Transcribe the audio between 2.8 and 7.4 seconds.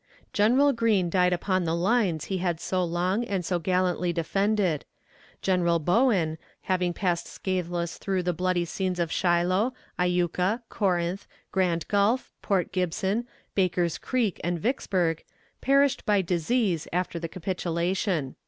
long and so gallantly defended. General Bowen, having passed